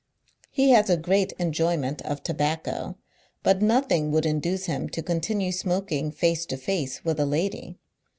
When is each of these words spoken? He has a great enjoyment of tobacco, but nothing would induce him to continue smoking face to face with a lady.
He 0.49 0.71
has 0.71 0.89
a 0.89 0.97
great 0.97 1.31
enjoyment 1.33 2.01
of 2.01 2.23
tobacco, 2.23 2.97
but 3.43 3.61
nothing 3.61 4.09
would 4.09 4.25
induce 4.25 4.65
him 4.65 4.89
to 4.89 5.03
continue 5.03 5.51
smoking 5.51 6.09
face 6.09 6.47
to 6.47 6.57
face 6.57 7.05
with 7.05 7.19
a 7.19 7.25
lady. 7.27 7.77